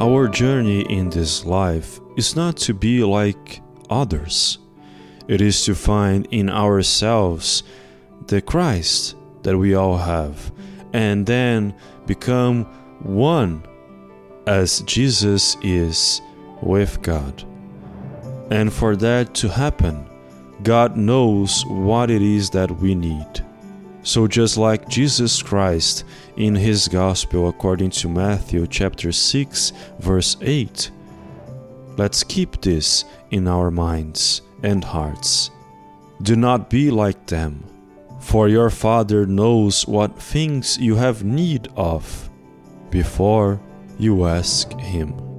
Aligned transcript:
Our 0.00 0.28
journey 0.28 0.80
in 0.80 1.10
this 1.10 1.44
life 1.44 2.00
is 2.16 2.34
not 2.34 2.56
to 2.64 2.72
be 2.72 3.04
like 3.04 3.60
others. 3.90 4.56
It 5.28 5.42
is 5.42 5.62
to 5.66 5.74
find 5.74 6.26
in 6.30 6.48
ourselves 6.48 7.64
the 8.26 8.40
Christ 8.40 9.14
that 9.42 9.58
we 9.58 9.74
all 9.74 9.98
have 9.98 10.52
and 10.94 11.26
then 11.26 11.74
become 12.06 12.64
one 13.02 13.62
as 14.46 14.80
Jesus 14.86 15.58
is 15.62 16.22
with 16.62 17.02
God. 17.02 17.44
And 18.50 18.72
for 18.72 18.96
that 18.96 19.34
to 19.34 19.50
happen, 19.50 20.08
God 20.62 20.96
knows 20.96 21.62
what 21.66 22.10
it 22.10 22.22
is 22.22 22.48
that 22.50 22.70
we 22.70 22.94
need. 22.94 23.44
So, 24.02 24.26
just 24.26 24.56
like 24.56 24.88
Jesus 24.88 25.42
Christ 25.42 26.04
in 26.36 26.54
his 26.54 26.88
Gospel 26.88 27.48
according 27.48 27.90
to 27.90 28.08
Matthew 28.08 28.66
chapter 28.66 29.12
6, 29.12 29.72
verse 29.98 30.36
8, 30.40 30.90
let's 31.98 32.24
keep 32.24 32.60
this 32.62 33.04
in 33.30 33.46
our 33.46 33.70
minds 33.70 34.40
and 34.62 34.82
hearts. 34.82 35.50
Do 36.22 36.34
not 36.34 36.70
be 36.70 36.90
like 36.90 37.26
them, 37.26 37.64
for 38.20 38.48
your 38.48 38.70
Father 38.70 39.26
knows 39.26 39.86
what 39.86 40.18
things 40.18 40.78
you 40.78 40.94
have 40.96 41.22
need 41.24 41.68
of 41.76 42.30
before 42.90 43.60
you 43.98 44.26
ask 44.26 44.72
Him. 44.78 45.29